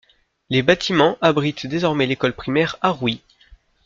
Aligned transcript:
Les 0.49 0.63
bâtiments 0.63 1.15
abritent 1.21 1.67
désormais 1.67 2.07
l'école 2.07 2.33
primaire 2.33 2.75
Harouys. 2.81 3.21